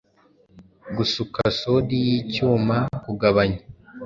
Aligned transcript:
Gusuka 0.95 1.41
sodi 1.59 1.97
y'icyuma; 2.09 2.75
kugabanya 3.03 3.59